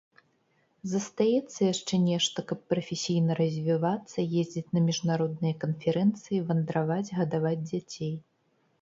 [0.93, 8.13] Застаецца яшчэ нешта, каб прафесійна развівацца, ездзіць на міжнародныя канферэнцыі, вандраваць, гадаваць дзяцей.